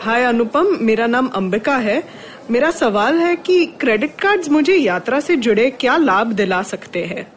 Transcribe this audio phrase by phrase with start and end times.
[0.00, 2.04] हाय अनुपम, मेरा नाम अंबिका है।
[2.50, 7.32] मेरा सवाल है कि क्रेडिट कार्ड्स मुझे यात्रा से जुड़े क्या लाभ दिला सकते हैं?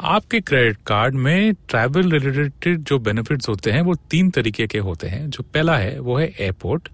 [0.00, 5.06] आपके क्रेडिट कार्ड में ट्रैवल रिलेटेड जो बेनिफिट्स होते हैं, वो तीन तरीके के होते
[5.06, 6.88] हैं। जो पहला है, वो है एयरपोर्ट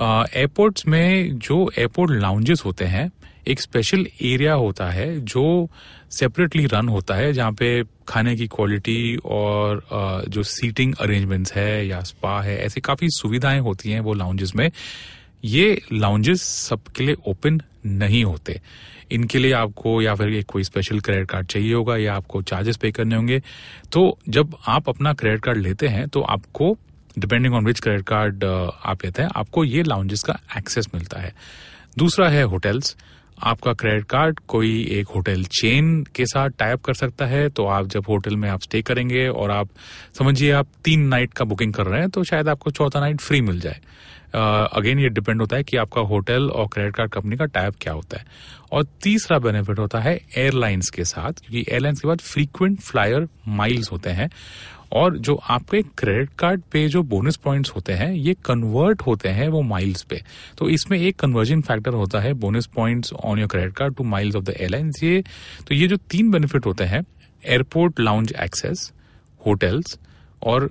[0.00, 3.10] एयरपोर्ट्स में जो एयरपोर्ट लाउंजेस होते हैं,
[3.48, 5.68] एक स्पेशल एरिया होता है जो
[6.10, 9.82] सेपरेटली रन होता है, जहाँ पे खाने की क्वालिटी और
[10.28, 14.70] जो सीटिंग अरेंजमेंट्स है या स्पा है, ऐसी काफ़ी सुविधाएँ होती हैं वो लाउंजेस में।
[15.44, 18.60] ये लाउंजेस सबके लिए ओपन नहीं होते।
[19.12, 22.90] इनके लिए आपको या फिर कोई स्पेशल क्रेडिट कार्ड चाहिए होगा या आपको चार्जेस पे
[22.92, 23.40] करने होंगे।
[23.92, 26.76] तो जब आप अपना क्रेडिट कार्ड लेते हैं तो आपको
[27.18, 31.32] depending on which credit card आप लेते हैं, आपको ये लाउंजेस का एक्सेस मिलता है।
[31.98, 32.96] दूसरा है होटल्स
[33.42, 37.86] आपका क्रेडिट कार्ड कोई एक होटल चेन के साथ टाइप कर सकता है तो आप
[37.86, 39.68] जब होटल में आप स्टे करेंगे और आप,
[40.18, 43.40] समझिए आप तीन नाइट का बुकिंग कर रहे हैं तो शायद आपको चौथा नाइट फ्री
[43.40, 43.80] मिल जाए।
[44.34, 47.92] अगेन ये डिपेंड होता है कि आपका होटल और क्रेडिट कार्ड कंपनी का टाइप क्या
[47.92, 48.24] होता है।
[48.72, 53.92] और तीसरा बेनिफिट होता है एयरलाइंस के साथ, क्योंकि एयरलाइंस के बाद फ्रीक्वेंट फ्लायर माइल्स
[53.92, 54.30] होते हैं।
[54.92, 59.48] और जो आपके क्रेडिट कार्ड पे जो बोनस पॉइंट्स होते हैं, ये कन्वर्ट होते हैं
[59.48, 60.20] वो माइल्स पे।
[60.58, 64.36] तो इसमें एक कन्वर्जन फैक्टर होता है bonus points on your credit card to miles
[64.36, 65.22] of the airlines ये
[65.68, 67.02] तो ये जो तीन बेनिफिट होते हैं
[67.42, 68.92] एयरपोर्ट लाउंज एक्सेस
[69.40, 69.98] होटल्स
[70.42, 70.68] और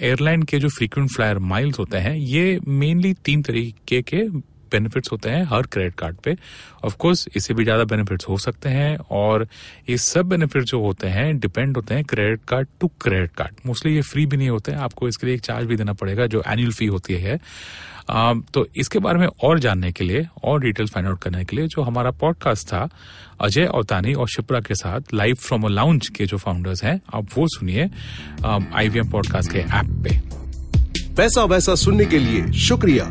[0.00, 4.22] एयरलाइन के जो फ्रीक्वेंट फ्लायर माइल्स होते हैं ये मेनली तीन तरीके के
[4.70, 6.36] बेनिफिट्स होते हैं हर क्रेडिट कार्ड पे।
[6.84, 9.46] ऑफ़ कोर्स इससे भी ज़्यादा बेनिफिट्स हो सकते हैं और
[9.90, 13.94] ये सब बेनिफिट जो होते हैं डिपेंड होते हैं credit card to credit card mostly
[13.94, 16.42] ये फ्री भी नहीं होते हैं आपको इसके लिए एक चार्ज भी देना पड़ेगा जो
[16.46, 17.38] एनुअल फ़ी होती है।
[18.52, 21.66] तो इसके बारे में और जानने के लिए, और डिटेल्स फाइंड आउट करने के लिए
[21.66, 22.88] जो हमारा पॉडकास्ट था,
[23.40, 27.36] अजय अवतानी और शिप्रा के साथ लाइव फ्रॉम अ लाउंज के जो फाउंडर्स हैं, आप
[27.36, 27.88] वो सुनिए
[28.44, 30.20] आईवीएम पॉडकास्ट के ऐप पे।
[31.16, 33.10] पैसा वैसा सुनने के लिए शुक्रिया।